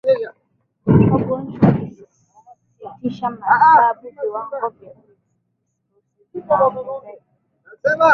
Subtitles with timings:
[1.11, 5.15] wagonjwa wakisitisha matibabu viwango vya virusi
[6.33, 7.09] vinaongezeka